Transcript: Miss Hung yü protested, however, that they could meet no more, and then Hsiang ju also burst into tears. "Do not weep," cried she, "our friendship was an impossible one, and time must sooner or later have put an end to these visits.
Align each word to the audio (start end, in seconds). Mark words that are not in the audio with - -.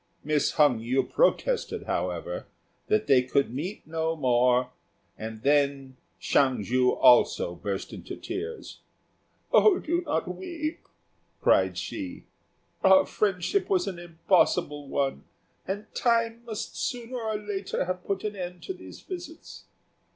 Miss 0.23 0.53
Hung 0.53 0.79
yü 0.79 1.07
protested, 1.07 1.83
however, 1.83 2.47
that 2.87 3.05
they 3.05 3.21
could 3.21 3.53
meet 3.53 3.85
no 3.85 4.15
more, 4.15 4.71
and 5.15 5.43
then 5.43 5.95
Hsiang 6.19 6.63
ju 6.63 6.93
also 6.95 7.53
burst 7.53 7.93
into 7.93 8.15
tears. 8.17 8.79
"Do 9.51 10.01
not 10.03 10.27
weep," 10.27 10.87
cried 11.39 11.77
she, 11.77 12.23
"our 12.83 13.05
friendship 13.05 13.69
was 13.69 13.85
an 13.85 13.99
impossible 13.99 14.87
one, 14.87 15.23
and 15.67 15.85
time 15.93 16.43
must 16.45 16.75
sooner 16.75 17.19
or 17.21 17.35
later 17.37 17.85
have 17.85 18.03
put 18.03 18.23
an 18.23 18.35
end 18.35 18.63
to 18.63 18.73
these 18.73 19.01
visits. 19.01 19.65